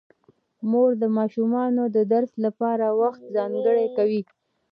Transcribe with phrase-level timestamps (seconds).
[0.69, 4.21] مور د ماشومانو د درس لپاره وخت ځانګړی کوي